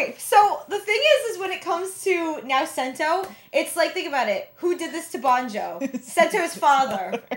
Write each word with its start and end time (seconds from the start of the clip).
okay, 0.00 0.14
so 0.18 0.62
the 0.68 0.78
thing 0.78 1.00
is, 1.00 1.32
is 1.32 1.38
when 1.38 1.50
it 1.50 1.60
comes 1.60 2.02
to 2.04 2.40
now 2.44 2.64
Sento, 2.64 3.26
it's 3.52 3.76
like 3.76 3.92
think 3.92 4.08
about 4.08 4.28
it. 4.28 4.52
Who 4.56 4.76
did 4.76 4.92
this 4.92 5.10
to 5.12 5.18
Banjo? 5.18 5.78
Sento's 6.00 6.56
father. 6.56 7.22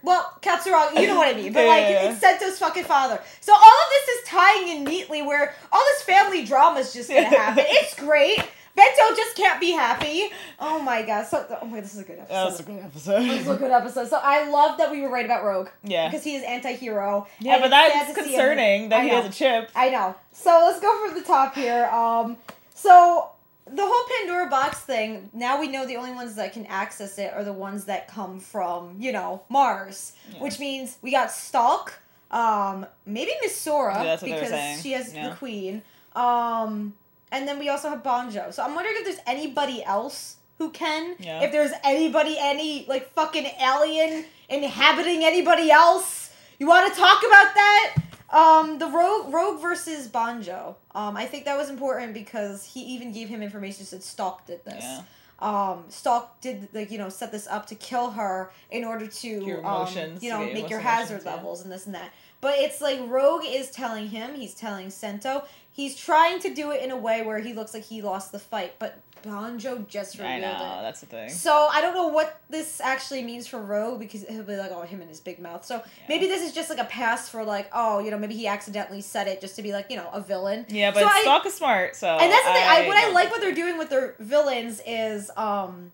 Well, 0.00 0.38
Katsuragi, 0.40 1.02
you 1.02 1.06
know 1.08 1.16
what 1.16 1.28
I 1.28 1.38
mean, 1.38 1.52
but 1.52 1.66
like 1.66 1.82
yeah. 1.82 2.10
it's 2.10 2.24
Sento's 2.24 2.58
fucking 2.58 2.84
father. 2.84 3.20
So 3.40 3.52
all 3.52 3.58
of 3.58 3.90
this 3.90 4.16
is 4.16 4.28
tying 4.28 4.68
in 4.68 4.84
neatly 4.84 5.20
where 5.20 5.54
all 5.70 5.80
this 5.80 6.02
family 6.02 6.46
drama 6.46 6.80
is 6.80 6.94
just 6.94 7.10
gonna 7.10 7.24
happen. 7.24 7.64
it's 7.68 7.94
great. 7.94 8.38
Bento 8.78 9.16
just 9.16 9.36
can't 9.36 9.60
be 9.60 9.72
happy. 9.72 10.30
Oh 10.60 10.80
my 10.80 11.02
god! 11.02 11.26
So 11.26 11.44
oh 11.62 11.66
my, 11.66 11.80
this 11.80 11.94
is 11.94 12.00
a 12.00 12.04
good 12.04 12.18
episode. 12.18 12.34
That 12.34 12.44
was 12.46 12.60
a 12.60 12.62
good 12.62 12.80
episode. 12.84 13.20
This 13.22 13.40
is 13.42 13.48
a 13.48 13.56
good 13.56 13.70
episode. 13.70 14.08
So 14.08 14.20
I 14.22 14.48
love 14.48 14.78
that 14.78 14.90
we 14.90 15.00
were 15.02 15.10
right 15.10 15.24
about 15.24 15.44
Rogue. 15.44 15.68
Yeah. 15.82 16.08
Because 16.08 16.24
he 16.24 16.36
is 16.36 16.42
anti-hero. 16.44 17.26
Yeah, 17.40 17.58
but 17.60 17.70
that's 17.70 17.94
to 17.94 18.14
see 18.14 18.20
him- 18.20 18.24
concerning 18.30 18.88
that 18.90 19.00
I 19.00 19.04
he 19.04 19.10
know. 19.10 19.22
has 19.22 19.34
a 19.34 19.36
chip. 19.36 19.70
I 19.74 19.90
know. 19.90 20.14
So 20.32 20.50
let's 20.66 20.80
go 20.80 21.06
from 21.06 21.14
the 21.18 21.24
top 21.24 21.54
here. 21.54 21.86
Um, 21.86 22.36
so 22.74 23.30
the 23.66 23.82
whole 23.84 24.04
Pandora 24.18 24.48
box 24.48 24.78
thing. 24.78 25.28
Now 25.32 25.60
we 25.60 25.68
know 25.68 25.84
the 25.86 25.96
only 25.96 26.12
ones 26.12 26.36
that 26.36 26.52
can 26.52 26.64
access 26.66 27.18
it 27.18 27.32
are 27.34 27.44
the 27.44 27.52
ones 27.52 27.84
that 27.86 28.08
come 28.08 28.38
from 28.40 28.96
you 28.98 29.12
know 29.12 29.42
Mars, 29.48 30.12
Yeah. 30.32 30.40
which 30.42 30.58
means 30.60 30.98
we 31.02 31.10
got 31.10 31.30
Stalk, 31.32 31.94
um, 32.30 32.86
maybe 33.04 33.32
Misora 33.44 33.94
Yeah, 33.96 34.04
that's 34.04 34.22
what 34.22 34.28
they 34.30 34.34
were 34.36 34.40
because 34.42 34.82
she 34.82 34.92
has 34.92 35.12
Yeah. 35.12 35.30
the 35.30 35.34
Queen. 35.36 35.82
Um, 36.14 36.94
and 37.32 37.46
then 37.46 37.58
we 37.58 37.68
also 37.68 37.88
have 37.88 38.02
Banjo. 38.02 38.50
So 38.50 38.62
I'm 38.62 38.74
wondering 38.74 38.96
if 38.98 39.04
there's 39.04 39.20
anybody 39.26 39.84
else 39.84 40.36
who 40.58 40.70
can. 40.70 41.16
Yeah. 41.18 41.42
If 41.42 41.52
there's 41.52 41.72
anybody, 41.84 42.36
any 42.38 42.84
like 42.86 43.12
fucking 43.14 43.46
alien 43.60 44.24
inhabiting 44.48 45.24
anybody 45.24 45.70
else. 45.70 46.30
You 46.58 46.66
want 46.66 46.92
to 46.92 46.98
talk 46.98 47.20
about 47.20 47.54
that? 47.54 47.96
Um, 48.30 48.78
the 48.78 48.86
rogue, 48.86 49.32
rogue 49.32 49.60
versus 49.62 50.06
Banjo. 50.08 50.76
Um, 50.94 51.16
I 51.16 51.24
think 51.24 51.44
that 51.46 51.56
was 51.56 51.70
important 51.70 52.12
because 52.12 52.64
he 52.64 52.80
even 52.80 53.12
gave 53.12 53.28
him 53.28 53.42
information. 53.42 53.86
Said 53.86 54.02
Stalk 54.02 54.46
did 54.46 54.64
this. 54.64 54.82
Yeah. 54.82 55.02
Um, 55.40 55.84
Stalk 55.88 56.40
did 56.40 56.68
like 56.74 56.90
you 56.90 56.98
know 56.98 57.08
set 57.08 57.30
this 57.30 57.46
up 57.46 57.66
to 57.66 57.76
kill 57.76 58.10
her 58.10 58.50
in 58.70 58.84
order 58.84 59.06
to 59.06 59.28
Your 59.28 59.58
um, 59.58 59.64
emotions, 59.64 60.22
you 60.22 60.30
know 60.30 60.40
make 60.52 60.68
your 60.68 60.80
hazard 60.80 61.22
yeah. 61.24 61.34
levels 61.34 61.62
and 61.62 61.70
this 61.70 61.86
and 61.86 61.94
that. 61.94 62.10
But 62.40 62.58
it's 62.58 62.80
like 62.80 63.00
Rogue 63.08 63.42
is 63.44 63.70
telling 63.70 64.08
him, 64.08 64.34
he's 64.34 64.54
telling 64.54 64.90
Sento, 64.90 65.44
he's 65.72 65.96
trying 65.96 66.38
to 66.40 66.54
do 66.54 66.70
it 66.70 66.82
in 66.82 66.90
a 66.90 66.96
way 66.96 67.22
where 67.22 67.38
he 67.40 67.52
looks 67.52 67.74
like 67.74 67.84
he 67.84 68.00
lost 68.02 68.30
the 68.32 68.38
fight, 68.38 68.74
but 68.78 69.00
Banjo 69.22 69.84
just 69.88 70.20
I 70.20 70.38
know, 70.38 70.46
it. 70.50 70.82
that's 70.82 71.00
the 71.00 71.06
thing. 71.06 71.28
So 71.28 71.68
I 71.72 71.80
don't 71.80 71.94
know 71.94 72.06
what 72.06 72.40
this 72.48 72.80
actually 72.80 73.22
means 73.24 73.48
for 73.48 73.60
Rogue 73.60 73.98
because 73.98 74.22
he'll 74.28 74.44
be 74.44 74.56
like, 74.56 74.70
oh, 74.72 74.82
him 74.82 75.00
and 75.00 75.08
his 75.08 75.18
big 75.18 75.40
mouth. 75.40 75.64
So 75.64 75.82
maybe 76.08 76.26
this 76.26 76.42
is 76.42 76.52
just 76.52 76.70
like 76.70 76.78
a 76.78 76.84
pass 76.84 77.28
for 77.28 77.42
like, 77.42 77.68
oh, 77.72 77.98
you 77.98 78.12
know, 78.12 78.18
maybe 78.18 78.34
he 78.34 78.46
accidentally 78.46 79.00
said 79.00 79.26
it 79.26 79.40
just 79.40 79.56
to 79.56 79.62
be 79.62 79.72
like, 79.72 79.86
you 79.90 79.96
know, 79.96 80.08
a 80.12 80.20
villain. 80.20 80.66
Yeah, 80.68 80.92
but 80.92 81.00
So 81.00 81.06
I- 81.08 81.20
Stalk 81.22 81.46
is 81.46 81.54
smart, 81.54 81.96
so. 81.96 82.06
and 82.08 82.30
that's 82.30 82.46
the 82.46 82.52
thing. 82.52 82.64
I, 82.64 82.86
what 82.86 82.96
I 82.96 83.10
like 83.10 83.30
what 83.32 83.40
they're 83.40 83.52
doing 83.54 83.76
with 83.78 83.90
their 83.90 84.14
villains 84.20 84.80
is, 84.86 85.30
um, 85.36 85.90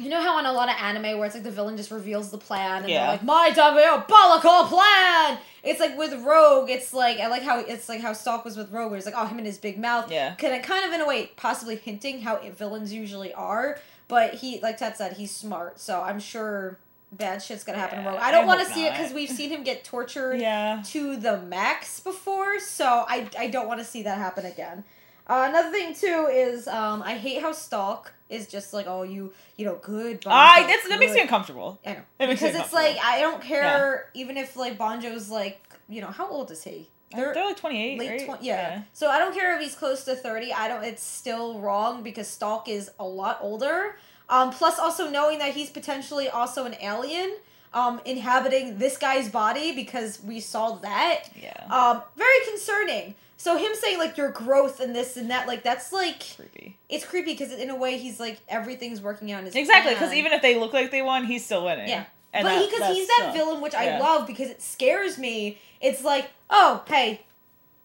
you 0.00 0.08
know 0.08 0.20
how 0.20 0.36
on 0.38 0.46
a 0.46 0.52
lot 0.52 0.68
of 0.68 0.76
anime 0.80 1.18
where 1.18 1.26
it's 1.26 1.34
like 1.34 1.44
the 1.44 1.50
villain 1.50 1.76
just 1.76 1.90
reveals 1.90 2.30
the 2.30 2.38
plan 2.38 2.82
and 2.82 2.88
Yeah. 2.90 3.00
they're 3.02 3.10
like, 3.12 3.22
my 3.22 3.50
diabolical 3.54 4.64
plan. 4.64 5.38
It's 5.62 5.78
like 5.78 5.96
with 5.98 6.14
Rogue, 6.24 6.70
it's 6.70 6.92
like 6.94 7.18
I 7.18 7.26
like 7.28 7.42
how 7.42 7.60
it's 7.60 7.88
like 7.88 8.00
how 8.00 8.12
Stalk 8.14 8.44
was 8.44 8.56
with 8.56 8.72
Rogue, 8.72 8.90
where 8.90 8.96
it's 8.96 9.06
like, 9.06 9.14
oh, 9.16 9.26
him 9.26 9.38
and 9.38 9.46
his 9.46 9.58
big 9.58 9.78
mouth. 9.78 10.10
Yeah. 10.10 10.34
Kind 10.36 10.54
of, 10.54 10.62
kind 10.62 10.86
of 10.86 10.92
in 10.92 11.00
a 11.00 11.06
way, 11.06 11.30
possibly 11.36 11.76
hinting 11.76 12.22
how 12.22 12.38
villains 12.56 12.92
usually 12.92 13.32
are. 13.34 13.78
But 14.08 14.34
he, 14.34 14.58
like 14.60 14.78
Ted 14.78 14.96
said, 14.96 15.12
he's 15.18 15.30
smart, 15.30 15.78
so 15.78 16.00
I'm 16.02 16.18
sure 16.18 16.78
bad 17.12 17.42
shit's 17.42 17.62
gonna 17.64 17.78
happen 17.78 18.02
to 18.02 18.08
Rogue. 18.10 18.18
I 18.20 18.30
don't 18.32 18.46
want 18.46 18.60
to 18.60 18.66
see 18.72 18.86
it 18.86 18.92
because 18.92 19.12
we've 19.12 19.28
seen 19.28 19.50
him 19.50 19.62
get 19.62 19.84
tortured 19.84 20.40
Yeah. 20.40 20.82
to 20.86 21.16
the 21.16 21.38
max 21.42 22.00
before, 22.00 22.58
so 22.60 23.04
I, 23.06 23.28
I 23.38 23.48
don't 23.48 23.68
want 23.68 23.80
to 23.80 23.84
see 23.84 24.02
that 24.04 24.16
happen 24.18 24.46
again. 24.46 24.84
Uh, 25.26 25.46
another 25.48 25.70
thing 25.70 25.94
too 25.94 26.28
is 26.30 26.66
um, 26.66 27.02
I 27.02 27.14
hate 27.16 27.40
how 27.40 27.52
Stalk 27.52 28.12
is 28.28 28.46
just 28.46 28.72
like 28.72 28.86
oh 28.86 29.02
you 29.02 29.32
you 29.56 29.64
know 29.64 29.76
good. 29.82 30.24
I 30.26 30.60
Banjo, 30.60 30.68
that's, 30.68 30.88
that 30.88 31.00
makes 31.00 31.12
me 31.12 31.20
uncomfortable. 31.20 31.78
I 31.84 31.92
know 31.94 32.02
It 32.18 32.28
because 32.28 32.54
it's 32.54 32.72
like. 32.72 32.96
I 33.02 33.20
don't 33.20 33.42
care 33.42 34.10
even 34.14 34.36
if 34.36 34.56
like 34.56 34.78
Banjo's 34.78 35.30
like 35.30 35.60
you 35.88 36.00
know 36.00 36.08
how 36.08 36.28
old 36.28 36.50
is 36.50 36.64
he? 36.64 36.88
They're, 37.14 37.34
they're 37.34 37.44
like 37.44 37.56
28, 37.56 37.98
late 37.98 38.08
right? 38.08 38.24
twenty. 38.24 38.46
Yeah. 38.46 38.82
So 38.92 39.08
I 39.08 39.18
don't 39.18 39.34
care 39.34 39.56
if 39.56 39.60
he's 39.62 39.74
close 39.74 40.04
to 40.04 40.14
thirty. 40.14 40.52
I 40.52 40.68
don't. 40.68 40.84
It's 40.84 41.02
still 41.02 41.58
wrong 41.58 42.02
because 42.02 42.28
Stalk 42.28 42.68
is 42.68 42.90
a 43.00 43.04
lot 43.04 43.38
older. 43.40 43.96
Um, 44.28 44.50
plus, 44.50 44.78
also 44.78 45.10
knowing 45.10 45.40
that 45.40 45.54
he's 45.54 45.70
potentially 45.70 46.28
also 46.28 46.64
an 46.64 46.76
alien, 46.80 47.34
um, 47.72 48.00
inhabiting 48.04 48.78
this 48.78 48.96
guy's 48.96 49.28
body 49.28 49.72
because 49.72 50.22
we 50.22 50.40
saw 50.40 50.76
that. 50.76 51.24
Yeah. 51.34 51.66
Um, 51.70 52.02
very 52.16 52.46
concerning. 52.48 53.14
So 53.36 53.56
him 53.56 53.72
saying 53.74 53.98
like 53.98 54.18
your 54.18 54.30
growth 54.30 54.80
and 54.80 54.94
this 54.94 55.16
and 55.16 55.30
that, 55.30 55.46
like 55.46 55.62
that's 55.62 55.92
like 55.92 56.22
Creepy. 56.36 56.76
it's 56.90 57.06
creepy 57.06 57.32
because 57.32 57.52
in 57.52 57.70
a 57.70 57.76
way 57.76 57.96
he's 57.96 58.20
like 58.20 58.38
everything's 58.48 59.00
working 59.00 59.32
out 59.32 59.38
in 59.38 59.46
his 59.46 59.54
Exactly, 59.54 59.94
because 59.94 60.12
even 60.12 60.32
if 60.32 60.42
they 60.42 60.58
look 60.58 60.74
like 60.74 60.90
they 60.90 61.00
won, 61.00 61.24
he's 61.24 61.44
still 61.44 61.64
winning. 61.64 61.88
Yeah. 61.88 62.04
And 62.34 62.44
but 62.44 62.64
because 62.66 62.80
that's 62.80 62.94
he's 62.94 63.08
that 63.08 63.32
villain, 63.32 63.60
which 63.62 63.74
I 63.74 63.98
love 63.98 64.26
because 64.26 64.50
it 64.50 64.60
scares 64.60 65.16
me. 65.18 65.58
It's 65.80 66.04
like, 66.04 66.30
oh, 66.50 66.84
hey, 66.86 67.22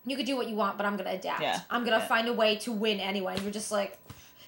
you 0.05 0.15
could 0.17 0.25
do 0.25 0.35
what 0.35 0.49
you 0.49 0.55
want, 0.55 0.77
but 0.77 0.85
I'm 0.85 0.97
gonna 0.97 1.11
adapt. 1.11 1.41
Yeah. 1.41 1.61
I'm 1.69 1.85
gonna 1.85 1.97
Yeah. 1.97 2.07
find 2.07 2.27
a 2.27 2.33
way 2.33 2.57
to 2.57 2.71
win 2.71 2.99
anyway. 2.99 3.35
And 3.35 3.43
you're 3.43 3.51
just 3.53 3.71
like, 3.71 3.97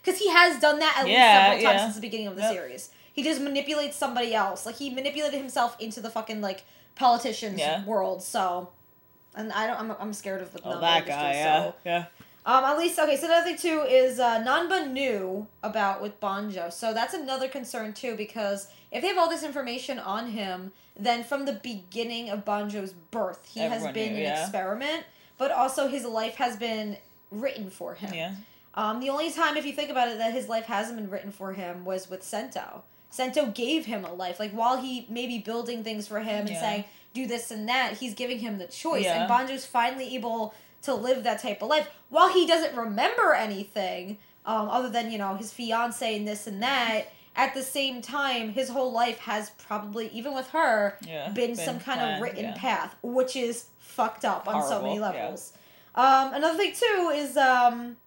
because 0.03 0.19
he 0.19 0.29
has 0.29 0.59
done 0.59 0.79
that 0.79 0.97
at 0.99 1.05
least 1.05 1.17
several 1.17 1.51
times 1.53 1.63
yeah. 1.63 1.83
since 1.83 1.95
the 1.95 2.01
beginning 2.01 2.27
of 2.27 2.35
the 2.35 2.41
Yep. 2.41 2.53
series. 2.53 2.89
He 3.17 3.23
just 3.23 3.41
manipulates 3.41 3.97
somebody 3.97 4.35
else. 4.35 4.63
Like 4.63 4.75
he 4.75 4.91
manipulated 4.91 5.39
himself 5.39 5.75
into 5.79 6.01
the 6.01 6.11
fucking 6.11 6.39
like 6.39 6.65
politicians 6.93 7.57
Yeah. 7.59 7.83
world. 7.83 8.21
So, 8.21 8.69
and 9.35 9.51
I 9.51 9.65
don't. 9.65 9.79
I'm, 9.79 9.95
I'm 9.99 10.13
scared 10.13 10.43
of 10.43 10.53
the 10.53 10.59
Oh, 10.63 10.79
that 10.79 10.99
industry, 10.99 11.13
guy, 11.13 11.31
yeah. 11.33 11.63
So. 11.63 11.73
Yeah. 11.83 12.05
Um, 12.45 12.63
at 12.63 12.77
least 12.77 12.99
okay. 12.99 13.17
So 13.17 13.25
another 13.25 13.43
thing 13.43 13.57
too 13.57 13.81
is 13.89 14.19
uh, 14.19 14.39
Nanba 14.43 14.91
knew 14.91 15.47
about 15.63 15.99
with 15.99 16.19
Banjo, 16.19 16.69
so 16.69 16.93
that's 16.93 17.15
another 17.15 17.47
concern 17.47 17.91
too 17.91 18.15
because 18.15 18.67
if 18.91 19.01
they 19.01 19.07
have 19.07 19.17
all 19.17 19.29
this 19.29 19.43
information 19.43 19.97
on 19.97 20.29
him, 20.29 20.71
then 20.95 21.23
from 21.23 21.45
the 21.45 21.53
beginning 21.53 22.29
of 22.29 22.45
Banjo's 22.45 22.93
birth, 23.09 23.49
he 23.51 23.61
has 23.61 23.81
been 23.93 24.13
knew, 24.13 24.19
an 24.19 24.21
yeah. 24.25 24.41
experiment, 24.43 25.05
but 25.39 25.51
also 25.51 25.87
his 25.87 26.05
life 26.05 26.35
has 26.35 26.55
been 26.55 26.97
written 27.31 27.71
for 27.71 27.95
him. 27.95 28.13
Yeah. 28.13 28.35
Um, 28.75 28.99
the 28.99 29.09
only 29.09 29.31
time, 29.31 29.57
if 29.57 29.65
you 29.65 29.73
think 29.73 29.89
about 29.89 30.07
it, 30.07 30.19
that 30.19 30.33
his 30.33 30.47
life 30.47 30.65
hasn't 30.65 30.97
been 30.99 31.09
written 31.09 31.31
for 31.31 31.53
him 31.53 31.83
was 31.83 32.11
with 32.11 32.21
Sento. 32.21 32.83
Sento 33.09 33.47
gave 33.47 33.85
him 33.85 34.03
a 34.05 34.13
life. 34.13 34.39
Like 34.39 34.51
while 34.51 34.77
he 34.77 35.05
may 35.09 35.27
be 35.27 35.39
building 35.39 35.83
things 35.83 36.07
for 36.07 36.19
him 36.19 36.41
and 36.41 36.49
Yeah. 36.49 36.59
saying 36.61 36.83
do 37.13 37.25
this 37.25 37.49
and 37.51 37.67
that, 37.69 37.93
he's 37.93 38.13
giving 38.13 38.39
him 38.39 38.57
the 38.57 38.67
choice. 38.67 39.05
Yeah. 39.05 39.21
And 39.21 39.29
Banjo's 39.29 39.65
finally 39.65 40.15
able 40.15 40.53
to 40.83 40.93
live 40.93 41.23
that 41.23 41.41
type 41.41 41.61
of 41.61 41.69
life 41.69 41.89
while 42.09 42.31
he 42.31 42.45
doesn't 42.45 42.75
remember 42.75 43.33
anything 43.33 44.17
um, 44.45 44.69
other 44.69 44.89
than 44.89 45.11
you 45.11 45.17
know 45.17 45.35
his 45.35 45.51
fiance 45.51 46.15
and 46.15 46.27
this 46.27 46.47
and 46.47 46.61
that. 46.61 47.05
At 47.35 47.53
the 47.53 47.61
same 47.61 48.01
time, 48.01 48.49
his 48.53 48.69
whole 48.69 48.91
life 48.91 49.19
has 49.19 49.51
probably, 49.59 50.07
even 50.09 50.33
with 50.33 50.47
her, 50.49 50.97
Yeah. 51.05 51.29
been, 51.29 51.55
some 51.55 51.79
kind 51.79 51.99
planned, 51.99 52.15
of 52.15 52.21
written 52.23 52.53
path, 52.53 52.95
which 53.03 53.35
is 53.35 53.65
fucked 53.77 54.25
up 54.25 54.47
on 54.47 54.63
so 54.67 54.81
many 54.81 54.97
Horrible, 54.97 55.19
levels. 55.19 55.53
Um, 55.93 56.33
another 56.33 56.57
thing 56.57 56.73
too 56.73 57.11
is 57.13 57.37
um, 57.37 57.97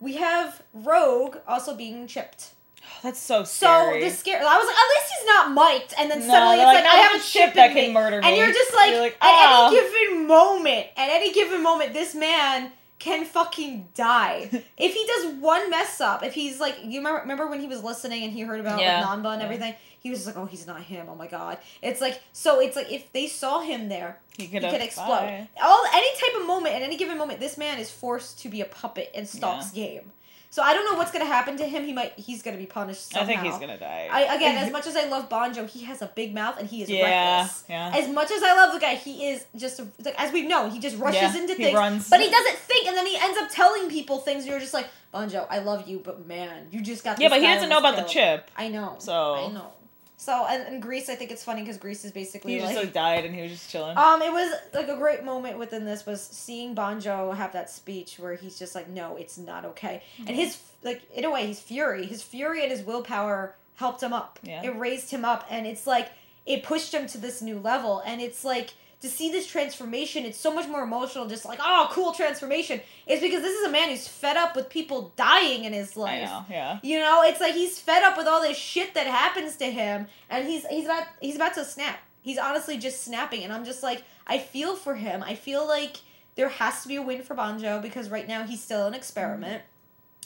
we 0.00 0.16
have 0.16 0.62
Rogue 0.74 1.36
also 1.48 1.74
being 1.74 2.06
chipped. 2.06 2.50
That's 3.02 3.20
so 3.20 3.44
So 3.44 3.66
scary. 3.66 4.04
the 4.04 4.10
scare, 4.10 4.38
I 4.38 4.56
was 4.58 4.66
like, 4.66 4.76
at 4.76 4.88
least 4.88 5.12
he's 5.18 5.26
not 5.26 5.52
mic'd, 5.52 5.94
and 5.98 6.10
then 6.10 6.20
No, 6.20 6.26
suddenly 6.34 6.56
it's 6.56 6.64
like, 6.64 6.84
like, 6.84 6.86
I 6.86 6.98
oh, 6.98 7.02
have 7.12 7.20
a 7.20 7.24
chip 7.24 7.54
that 7.54 7.72
can 7.72 7.88
me. 7.88 7.92
murder 7.92 8.20
and 8.22 8.36
you're 8.36 8.52
just 8.52 8.74
like, 8.74 8.90
You're 8.92 9.00
like, 9.00 9.16
at 9.20 9.20
"Oh." 9.22 9.68
any 9.68 9.78
ah. 9.78 9.82
given 10.10 10.26
moment, 10.26 10.86
at 10.96 11.10
any 11.10 11.32
given 11.32 11.62
moment, 11.62 11.92
this 11.92 12.14
man 12.14 12.72
can 12.98 13.24
fucking 13.26 13.88
die 13.94 14.48
if 14.78 14.94
he 14.94 15.06
does 15.06 15.34
one 15.40 15.68
mess 15.68 16.00
up. 16.00 16.22
If 16.22 16.32
he's 16.32 16.58
like, 16.60 16.78
you 16.82 17.00
remember, 17.00 17.20
remember 17.20 17.46
when 17.48 17.60
he 17.60 17.66
was 17.66 17.82
listening 17.84 18.22
and 18.24 18.32
he 18.32 18.40
heard 18.42 18.60
about 18.60 18.80
Yeah. 18.80 19.00
like 19.04 19.18
Nanba 19.18 19.32
and 19.32 19.40
Yeah. 19.40 19.44
everything. 19.44 19.74
He 20.00 20.10
was 20.10 20.20
just 20.20 20.26
like, 20.26 20.36
oh, 20.36 20.46
he's 20.46 20.66
not 20.66 20.82
him. 20.82 21.06
Oh 21.10 21.14
my 21.14 21.26
god. 21.26 21.58
It's 21.82 22.00
like 22.00 22.20
so. 22.32 22.60
It's 22.60 22.76
like 22.76 22.92
if 22.92 23.10
they 23.12 23.26
saw 23.26 23.60
him 23.60 23.88
there, 23.88 24.18
he 24.36 24.44
he 24.44 24.48
could, 24.60 24.62
could 24.70 24.82
explode. 24.82 25.06
bye. 25.08 25.48
All 25.62 25.84
any 25.94 26.08
type 26.16 26.40
of 26.40 26.46
moment 26.46 26.74
at 26.74 26.82
any 26.82 26.96
given 26.98 27.16
moment, 27.18 27.40
this 27.40 27.56
man 27.58 27.78
is 27.78 27.90
forced 27.90 28.38
to 28.40 28.48
be 28.50 28.60
a 28.60 28.66
puppet 28.66 29.10
in 29.14 29.24
Stalk's 29.26 29.70
game. 29.70 30.12
So 30.54 30.62
I 30.62 30.72
don't 30.72 30.84
know 30.88 30.96
what's 30.96 31.10
gonna 31.10 31.24
happen 31.24 31.56
to 31.56 31.66
him. 31.66 31.84
He 31.84 31.92
might 31.92 32.12
he's 32.16 32.40
gonna 32.40 32.58
be 32.58 32.66
punished. 32.66 33.10
Somehow. 33.10 33.24
I 33.24 33.26
think 33.26 33.40
he's 33.42 33.58
gonna 33.58 33.76
die. 33.76 34.08
I 34.08 34.36
again, 34.36 34.56
as 34.56 34.70
much 34.70 34.86
as 34.86 34.94
I 34.94 35.06
love 35.08 35.28
Banjo, 35.28 35.66
he 35.66 35.82
has 35.82 36.00
a 36.00 36.06
big 36.06 36.32
mouth 36.32 36.60
and 36.60 36.68
he 36.68 36.80
is 36.80 36.88
yeah, 36.88 37.38
reckless. 37.40 37.64
yeah. 37.68 37.92
As 37.92 38.08
much 38.08 38.30
as 38.30 38.40
I 38.40 38.54
love 38.54 38.72
the 38.72 38.78
guy, 38.78 38.94
he 38.94 39.30
is 39.30 39.44
just 39.56 39.80
like 40.04 40.14
as 40.16 40.32
we've 40.32 40.46
known, 40.48 40.70
he 40.70 40.78
just 40.78 40.96
rushes 40.96 41.20
Yeah, 41.34 41.40
into 41.40 41.54
he 41.54 41.64
things, 41.64 41.74
runs. 41.74 42.08
but 42.08 42.20
he 42.20 42.30
doesn't 42.30 42.56
think, 42.56 42.86
and 42.86 42.96
then 42.96 43.04
he 43.04 43.16
ends 43.20 43.36
up 43.36 43.48
telling 43.50 43.90
people 43.90 44.18
things. 44.18 44.44
And 44.44 44.52
you're 44.52 44.60
just 44.60 44.74
like, 44.74 44.86
Banjo, 45.10 45.44
I 45.50 45.58
love 45.58 45.88
you, 45.88 45.98
but 45.98 46.24
man, 46.24 46.68
you 46.70 46.82
just 46.82 47.02
got 47.02 47.18
yeah, 47.18 47.26
this 47.30 47.34
but 47.36 47.40
he 47.40 47.48
guy 47.48 47.54
doesn't 47.54 47.68
know 47.68 47.76
almost 47.78 47.94
about 47.94 48.06
the 48.06 48.12
chip. 48.12 48.48
I 48.56 48.68
know. 48.68 48.94
So- 49.00 49.34
I 49.34 49.48
know. 49.52 49.72
So 50.16 50.46
and, 50.48 50.62
and 50.62 50.80
Grease, 50.82 51.08
I 51.08 51.16
think 51.16 51.30
it's 51.30 51.44
funny 51.44 51.62
because 51.62 51.76
Grease 51.76 52.04
is 52.04 52.12
basically 52.12 52.54
He 52.54 52.60
just 52.60 52.74
like 52.74 52.84
like 52.84 52.94
died 52.94 53.24
and 53.24 53.34
he 53.34 53.42
was 53.42 53.50
just 53.52 53.70
chilling. 53.70 53.96
um, 53.96 54.22
it 54.22 54.32
was 54.32 54.52
like 54.72 54.88
a 54.88 54.96
great 54.96 55.24
moment 55.24 55.58
within 55.58 55.84
this 55.84 56.06
was 56.06 56.22
seeing 56.22 56.74
Banjo 56.74 57.32
have 57.32 57.52
that 57.52 57.68
speech 57.68 58.18
where 58.18 58.34
he's 58.34 58.58
just 58.58 58.74
like, 58.74 58.88
"No, 58.88 59.16
it's 59.16 59.36
not 59.38 59.64
okay," 59.64 60.02
and 60.26 60.30
his 60.36 60.58
like 60.82 61.02
in 61.12 61.24
a 61.24 61.30
way, 61.30 61.46
his 61.46 61.60
fury, 61.60 62.06
his 62.06 62.22
fury 62.22 62.62
and 62.62 62.70
his 62.70 62.82
willpower 62.82 63.56
helped 63.76 64.02
him 64.02 64.12
up. 64.12 64.38
Yeah. 64.42 64.62
It 64.62 64.76
raised 64.78 65.10
him 65.10 65.24
up, 65.24 65.46
and 65.50 65.66
it's 65.66 65.86
like 65.86 66.10
it 66.46 66.62
pushed 66.62 66.94
him 66.94 67.06
to 67.08 67.18
this 67.18 67.42
new 67.42 67.58
level, 67.58 68.02
and 68.06 68.20
it's 68.20 68.44
like 68.44 68.74
to 69.04 69.10
see 69.10 69.30
this 69.30 69.46
transformation, 69.46 70.24
it's 70.24 70.40
so 70.40 70.52
much 70.52 70.66
more 70.66 70.82
emotional. 70.82 71.26
Just 71.26 71.44
like 71.44 71.60
oh, 71.62 71.88
cool 71.92 72.12
transformation. 72.12 72.80
It's 73.06 73.20
because 73.20 73.42
this 73.42 73.54
is 73.54 73.66
a 73.66 73.70
man 73.70 73.90
who's 73.90 74.08
fed 74.08 74.38
up 74.38 74.56
with 74.56 74.70
people 74.70 75.12
dying 75.14 75.64
in 75.64 75.74
his 75.74 75.94
I 75.96 76.00
life. 76.00 76.22
know. 76.30 76.44
Yeah. 76.48 76.78
You 76.82 76.98
know, 77.00 77.22
it's 77.22 77.38
like 77.40 77.54
he's 77.54 77.78
fed 77.78 78.02
up 78.02 78.16
with 78.16 78.26
all 78.26 78.40
this 78.40 78.56
shit 78.56 78.94
that 78.94 79.06
happens 79.06 79.56
to 79.56 79.66
him, 79.66 80.06
and 80.30 80.48
he's 80.48 80.66
he's 80.66 80.86
about 80.86 81.04
he's 81.20 81.36
about 81.36 81.52
to 81.54 81.64
snap. 81.66 81.98
He's 82.22 82.38
honestly 82.38 82.78
just 82.78 83.04
snapping, 83.04 83.44
and 83.44 83.52
I'm 83.52 83.66
just 83.66 83.82
like, 83.82 84.02
I 84.26 84.38
feel 84.38 84.74
for 84.74 84.94
him. 84.94 85.22
I 85.22 85.34
feel 85.34 85.68
like 85.68 85.98
there 86.36 86.48
has 86.48 86.80
to 86.82 86.88
be 86.88 86.96
a 86.96 87.02
win 87.02 87.22
for 87.22 87.34
Banjo 87.34 87.82
because 87.82 88.08
right 88.08 88.26
now 88.26 88.44
he's 88.44 88.62
still 88.62 88.86
an 88.86 88.94
experiment. 88.94 89.62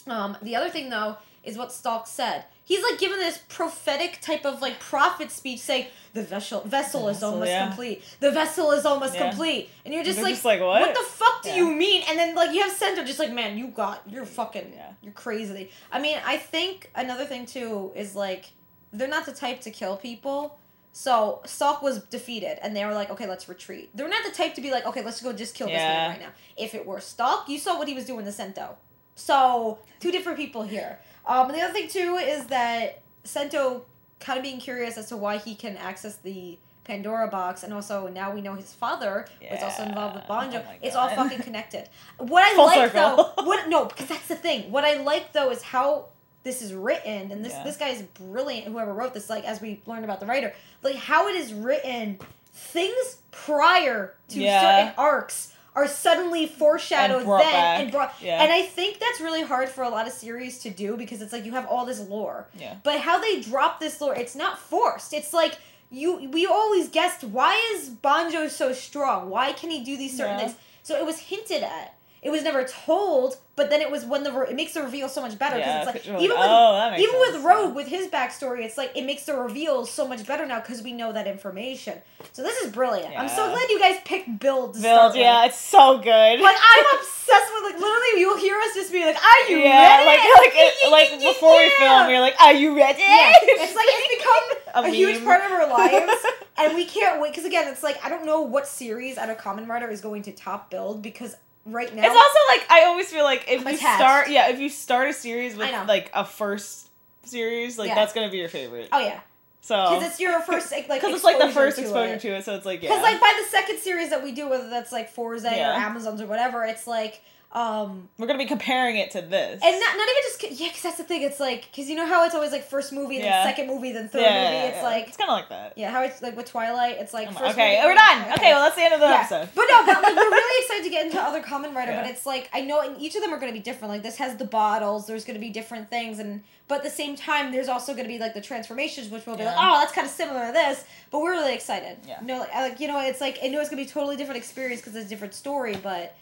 Um, 0.06 0.36
the 0.40 0.54
other 0.54 0.70
thing 0.70 0.88
though 0.88 1.16
is 1.48 1.56
what 1.58 1.72
Stalk 1.72 2.06
said. 2.06 2.44
He's 2.64 2.82
like 2.82 2.98
giving 2.98 3.18
this 3.18 3.38
prophetic 3.48 4.20
type 4.20 4.44
of 4.44 4.60
like 4.60 4.78
prophet 4.78 5.30
speech, 5.30 5.60
saying 5.60 5.86
the 6.12 6.22
vessel 6.22 6.60
vessel 6.62 7.04
The 7.04 7.08
is 7.08 7.16
vessel, 7.16 7.32
almost 7.32 7.50
yeah. 7.50 7.66
complete. 7.68 8.04
The 8.20 8.30
vessel 8.30 8.70
is 8.72 8.84
almost 8.84 9.14
Yeah. 9.14 9.28
complete, 9.28 9.70
and 9.84 9.94
you're 9.94 10.04
just 10.04 10.16
They're 10.16 10.24
like, 10.24 10.34
just 10.34 10.44
like, 10.44 10.60
what? 10.60 10.94
the 10.94 11.00
fuck 11.00 11.42
do 11.42 11.48
Yeah. 11.50 11.56
you 11.56 11.72
mean? 11.74 12.02
And 12.08 12.18
then 12.18 12.34
like 12.34 12.52
you 12.54 12.62
have 12.62 12.72
Sento 12.72 13.04
just 13.04 13.18
like, 13.18 13.32
man, 13.32 13.56
you 13.58 13.68
got 13.68 14.02
you're 14.06 14.26
fucking 14.26 14.72
Yeah. 14.74 14.90
you're 15.02 15.12
crazy. 15.12 15.70
I 15.90 15.98
mean, 15.98 16.18
I 16.24 16.36
think 16.36 16.90
another 16.94 17.24
thing 17.24 17.46
too 17.46 17.92
is 17.94 18.14
like 18.14 18.46
they're 18.92 19.08
not 19.08 19.24
the 19.26 19.32
type 19.32 19.60
to 19.62 19.70
kill 19.70 19.96
people. 19.96 20.58
So 20.92 21.42
Stalk 21.46 21.80
was 21.82 22.02
defeated, 22.04 22.58
and 22.62 22.74
they 22.74 22.84
were 22.84 22.94
like, 22.94 23.08
"Okay, 23.10 23.26
let's 23.28 23.48
retreat." 23.48 23.90
They're 23.94 24.08
not 24.08 24.24
the 24.24 24.32
type 24.32 24.54
to 24.56 24.60
be 24.60 24.70
like, 24.72 24.84
"Okay, 24.84 25.02
let's 25.04 25.20
go 25.20 25.32
just 25.32 25.54
kill 25.54 25.68
this 25.68 25.74
Yeah. 25.76 25.88
man 25.98 26.10
right 26.10 26.20
now." 26.20 26.32
If 26.56 26.74
it 26.74 26.84
were 26.86 27.00
Stalk, 27.00 27.48
you 27.48 27.58
saw 27.58 27.78
what 27.78 27.86
he 27.86 27.94
was 27.94 28.04
doing 28.04 28.24
to 28.24 28.32
Sento. 28.32 28.76
So 29.18 29.78
two 30.00 30.10
different 30.12 30.38
people 30.38 30.62
here. 30.62 30.98
Um, 31.26 31.50
and 31.50 31.58
the 31.58 31.62
other 31.62 31.72
thing 31.72 31.88
too 31.88 32.16
is 32.16 32.46
that 32.46 33.02
Sento 33.24 33.84
kind 34.20 34.38
of 34.38 34.42
being 34.42 34.58
curious 34.60 34.96
as 34.96 35.08
to 35.08 35.16
why 35.16 35.36
he 35.38 35.54
can 35.54 35.76
access 35.76 36.16
the 36.16 36.56
Pandora 36.84 37.28
box, 37.28 37.64
and 37.64 37.74
also 37.74 38.08
now 38.08 38.32
we 38.32 38.40
know 38.40 38.54
his 38.54 38.72
father 38.72 39.26
was 39.50 39.62
also 39.62 39.82
involved 39.82 40.14
with 40.14 40.24
Yeah. 40.26 40.40
Banjo. 40.40 40.64
Oh 40.66 40.72
it's 40.80 40.96
all 40.96 41.08
fucking 41.10 41.40
connected. 41.48 41.88
What 42.16 42.42
I 42.44 42.54
Full 42.54 42.64
like 42.66 42.92
circle. 42.92 43.34
though, 43.36 43.44
what 43.44 43.68
no, 43.68 43.84
because 43.84 44.06
that's 44.06 44.26
the 44.28 44.36
thing. 44.36 44.70
What 44.70 44.84
I 44.84 44.94
like 45.02 45.32
though 45.34 45.50
is 45.50 45.60
how 45.62 46.06
this 46.44 46.62
is 46.62 46.72
written, 46.72 47.30
and 47.30 47.44
this 47.44 47.52
Yeah. 47.52 47.64
this 47.64 47.76
guy 47.76 47.88
is 47.88 48.02
brilliant. 48.02 48.68
Whoever 48.68 48.94
wrote 48.94 49.12
this, 49.12 49.28
like 49.28 49.44
as 49.44 49.60
we 49.60 49.82
learned 49.84 50.04
about 50.04 50.20
the 50.20 50.26
writer, 50.26 50.54
like 50.82 50.94
how 50.96 51.28
it 51.28 51.34
is 51.36 51.52
written, 51.52 52.18
things 52.54 53.18
prior 53.32 54.14
to 54.28 54.40
Yeah. 54.40 54.60
certain 54.86 54.94
arcs 54.96 55.52
are 55.78 55.88
suddenly 55.88 56.46
foreshadowed 56.46 57.22
And 57.22 57.30
then 57.30 57.38
back. 57.40 57.80
and 57.80 57.90
brought. 57.92 58.14
Yeah. 58.20 58.42
And 58.42 58.50
I 58.52 58.62
think 58.62 58.98
that's 59.00 59.20
really 59.20 59.42
hard 59.42 59.68
for 59.68 59.82
a 59.84 59.88
lot 59.88 60.06
of 60.06 60.12
series 60.12 60.58
to 60.64 60.70
do 60.70 60.96
because 60.96 61.22
it's 61.22 61.32
like 61.32 61.44
you 61.44 61.52
have 61.52 61.66
all 61.66 61.84
this 61.86 62.00
lore, 62.00 62.46
Yeah. 62.58 62.76
but 62.82 63.00
how 63.00 63.18
they 63.18 63.40
drop 63.40 63.80
this 63.80 64.00
lore, 64.00 64.14
it's 64.14 64.34
not 64.36 64.58
forced. 64.58 65.12
It's 65.12 65.32
like. 65.32 65.54
You, 65.90 66.28
we 66.28 66.44
always 66.44 66.90
guessed 66.90 67.24
why 67.24 67.54
is 67.74 67.88
Banjo 67.88 68.48
so 68.48 68.74
strong? 68.74 69.30
Why 69.30 69.52
can 69.54 69.70
he 69.70 69.82
do 69.82 69.96
these 69.96 70.14
certain 70.14 70.38
Yeah. 70.38 70.48
things? 70.48 70.58
So 70.82 70.96
it 70.98 71.06
was 71.06 71.18
hinted 71.18 71.62
at. 71.62 71.94
It 72.20 72.30
was 72.30 72.42
never 72.42 72.64
told, 72.64 73.36
but 73.54 73.70
then 73.70 73.80
it 73.80 73.90
was 73.90 74.04
when 74.04 74.24
the 74.24 74.32
re- 74.32 74.48
it 74.50 74.56
makes 74.56 74.74
the 74.74 74.82
reveal 74.82 75.08
so 75.08 75.20
much 75.20 75.38
better 75.38 75.56
because 75.56 75.68
Yeah, 75.68 75.88
it's 75.88 76.06
like 76.06 76.20
even 76.20 76.36
with 76.36 76.46
oh, 76.50 76.72
that 76.74 76.90
makes 76.92 77.02
even 77.04 77.20
with. 77.20 77.44
Rogue 77.44 77.74
with 77.76 77.86
his 77.86 78.08
backstory, 78.08 78.62
it's 78.64 78.76
like 78.76 78.90
it 78.96 79.04
makes 79.04 79.24
the 79.24 79.34
reveals 79.34 79.90
so 79.90 80.06
much 80.06 80.26
better 80.26 80.44
now 80.44 80.58
because 80.60 80.82
we 80.82 80.92
know 80.92 81.12
that 81.12 81.26
information. 81.28 81.98
So 82.32 82.42
this 82.42 82.60
is 82.62 82.72
brilliant. 82.72 83.16
I'm 83.16 83.28
so 83.28 83.48
glad 83.48 83.70
you 83.70 83.78
guys 83.78 84.00
picked 84.04 84.40
Build. 84.40 84.80
Build, 84.80 85.12
with. 85.12 85.16
yeah, 85.16 85.46
it's 85.46 85.58
so 85.60 85.98
good. 85.98 86.40
Like 86.40 86.56
I'm 86.56 86.84
obsessed 86.98 87.52
with 87.54 87.64
like 87.72 87.80
literally 87.80 88.20
you'll 88.20 88.38
hear 88.38 88.56
us 88.58 88.74
just 88.74 88.90
be 88.92 89.04
like, 89.04 89.16
"Are 89.16 89.50
you 89.50 89.58
yeah, 89.58 89.98
ready?" 89.98 90.06
like 90.06 90.18
like 90.18 90.52
it, 90.54 90.90
like 90.90 91.20
before 91.20 91.56
we 91.56 91.70
film, 91.78 92.10
you're 92.10 92.20
like, 92.20 92.34
are 92.40 92.52
you 92.54 92.76
ready? 92.76 93.00
Yeah, 93.02 93.30
it's 93.42 93.76
like 93.76 93.86
it's 93.88 94.18
become 94.18 94.84
a, 94.84 94.88
A 94.88 94.90
huge 94.92 95.22
part 95.24 95.44
of 95.44 95.52
our 95.52 95.68
lives, 95.68 96.24
and 96.58 96.74
we 96.74 96.84
can't 96.84 97.20
wait. 97.20 97.30
Because 97.30 97.44
again, 97.44 97.68
it's 97.68 97.82
like 97.84 98.04
I 98.04 98.08
don't 98.08 98.26
know 98.26 98.42
what 98.42 98.66
series 98.66 99.16
out 99.18 99.30
of 99.30 99.38
Kamen 99.38 99.68
Rider 99.68 99.88
is 99.88 100.00
going 100.00 100.22
to 100.22 100.32
top 100.32 100.70
build 100.70 101.00
because 101.02 101.36
right 101.66 101.94
now 101.94 102.02
It's 102.02 102.14
also 102.16 102.38
like 102.48 102.66
I 102.70 102.84
always 102.86 103.10
feel 103.12 103.24
like 103.24 103.44
if 103.48 103.60
I'm 103.60 103.68
you 103.68 103.74
attached. 103.74 104.00
start, 104.00 104.30
yeah, 104.30 104.48
if 104.50 104.58
you 104.60 104.68
start 104.68 105.08
a 105.08 105.12
series 105.12 105.56
with 105.56 105.70
like 105.88 106.10
a 106.14 106.24
first 106.24 106.88
series, 107.24 107.78
like 107.78 107.88
Yeah. 107.88 107.94
that's 107.94 108.12
gonna 108.12 108.30
be 108.30 108.38
your 108.38 108.48
favorite. 108.48 108.88
oh 108.92 108.98
yeah, 109.00 109.20
So 109.60 109.76
because 109.90 110.10
it's 110.10 110.20
your 110.20 110.40
first 110.40 110.70
like 110.72 110.88
because 110.88 111.14
it's 111.14 111.24
like 111.24 111.38
the 111.38 111.50
first 111.50 111.78
exposure 111.78 112.14
it. 112.14 112.20
to 112.20 112.28
it, 112.36 112.44
so 112.44 112.54
it's 112.54 112.64
like 112.66 112.82
yeah, 112.82 112.88
Because 112.90 113.02
like 113.02 113.20
by 113.20 113.32
the 113.42 113.48
second 113.50 113.78
series 113.78 114.10
that 114.10 114.22
we 114.22 114.32
do, 114.32 114.48
whether 114.48 114.68
that's 114.70 114.92
like 114.92 115.10
Fourze 115.12 115.44
Yeah. 115.44 115.70
or 115.70 115.80
Amazon's 115.80 116.20
or 116.20 116.26
whatever, 116.26 116.64
it's 116.64 116.86
like 116.86 117.22
um 117.50 118.10
we're 118.18 118.26
gonna 118.26 118.38
be 118.38 118.44
comparing 118.44 118.98
it 118.98 119.10
to 119.12 119.22
this. 119.22 119.62
and 119.64 119.80
not, 119.80 119.96
not 119.96 120.06
even 120.08 120.22
just 120.22 120.60
yeah, 120.60 120.68
because 120.68 120.82
that's 120.82 120.98
the 120.98 121.04
thing. 121.04 121.22
It's 121.22 121.40
like 121.40 121.66
because 121.70 121.88
you 121.88 121.96
know 121.96 122.04
how 122.06 122.26
it's 122.26 122.34
always 122.34 122.52
like 122.52 122.62
first 122.62 122.92
movie, 122.92 123.16
then 123.16 123.24
Yeah. 123.24 123.42
second 123.44 123.68
movie, 123.68 123.90
then 123.92 124.10
third 124.10 124.20
yeah, 124.20 124.44
movie. 124.52 124.66
It's 124.66 124.76
yeah. 124.76 124.82
like 124.82 125.08
it's 125.08 125.16
kind 125.16 125.30
of 125.30 125.36
like 125.36 125.48
that. 125.48 125.72
yeah, 125.76 125.90
how 125.90 126.02
it's 126.02 126.20
like 126.20 126.36
with 126.36 126.44
Twilight. 126.44 126.96
It's 127.00 127.14
like 127.14 127.28
first 127.28 127.54
okay, 127.54 127.76
movie, 127.76 127.86
we're 127.88 127.94
done. 127.94 128.20
okay. 128.22 128.32
Okay, 128.34 128.52
well 128.52 128.62
that's 128.64 128.76
the 128.76 128.82
end 128.82 128.92
of 128.92 129.00
the 129.00 129.06
episode. 129.06 129.48
But 129.54 129.64
no, 129.70 129.86
but 129.86 130.02
like 130.02 130.14
we're 130.14 130.30
really 130.30 130.62
excited 130.64 130.84
to 130.84 130.90
get 130.90 131.06
into 131.06 131.18
other 131.18 131.40
Kamen 131.40 131.74
Rider, 131.74 131.92
but 131.92 132.06
it's 132.10 132.26
like 132.26 132.50
I 132.52 132.60
know 132.60 132.82
and 132.82 133.00
each 133.00 133.16
of 133.16 133.22
them 133.22 133.32
are 133.32 133.38
going 133.38 133.50
to 133.50 133.58
be 133.58 133.62
different. 133.64 133.94
Like 133.94 134.02
this 134.02 134.16
has 134.16 134.36
the 134.36 134.44
bottles, 134.44 135.06
there's 135.06 135.24
going 135.24 135.36
to 135.36 135.40
be 135.40 135.48
different 135.48 135.88
things, 135.88 136.18
and 136.18 136.42
but 136.68 136.78
at 136.78 136.84
the 136.84 136.90
same 136.90 137.16
time, 137.16 137.50
there's 137.50 137.68
also 137.68 137.92
going 137.94 138.04
to 138.04 138.12
be 138.12 138.18
like 138.18 138.34
the 138.34 138.42
transformations, 138.42 139.08
which 139.08 139.24
will 139.24 139.38
be 139.38 139.44
like, 139.46 139.56
oh, 139.56 139.80
that's 139.80 139.92
kind 139.92 140.06
of 140.06 140.12
similar 140.12 140.48
to 140.48 140.52
this. 140.52 140.84
But 141.10 141.22
we're 141.22 141.30
really 141.30 141.54
excited. 141.54 141.96
Yeah. 142.06 142.18
No, 142.22 142.40
like, 142.40 142.54
like 142.54 142.80
you 142.80 142.88
know, 142.88 143.00
it's 143.00 143.22
like 143.22 143.38
I 143.42 143.48
know 143.48 143.58
it's 143.60 143.70
going 143.70 143.82
to 143.82 143.86
be 143.86 143.90
a 143.90 143.94
totally 143.94 144.16
different 144.16 144.36
experience 144.36 144.82
because 144.82 144.94
it's 144.94 145.06
a 145.06 145.08
different 145.08 145.32
story, 145.32 145.74
but. 145.82 146.14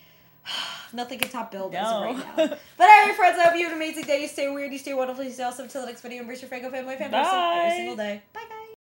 Nothing 0.93 1.19
can 1.19 1.29
top 1.31 1.51
Bill 1.51 1.71
No. 1.71 2.03
right 2.03 2.17
now. 2.17 2.35
But 2.79 2.89
alright, 2.89 3.17
friends, 3.17 3.39
I 3.39 3.45
hope 3.49 3.57
you 3.59 3.65
have 3.65 3.73
an 3.73 3.79
amazing 3.79 4.05
day. 4.05 4.23
You 4.23 4.29
stay 4.29 4.49
weird, 4.49 4.73
you 4.73 4.79
stay 4.79 4.95
wonderful, 4.95 5.25
you 5.25 5.31
stay 5.31 5.43
awesome. 5.43 5.65
Until 5.65 5.83
the 5.83 5.89
next 5.89 6.03
video, 6.03 6.21
embrace 6.21 6.43
your 6.43 6.49
Franco 6.49 6.71
family, 6.71 6.97
family, 6.97 7.17
every 7.19 7.77
single 7.77 7.97
day. 7.97 8.23
Bye, 8.33 8.41
guys. 8.49 8.66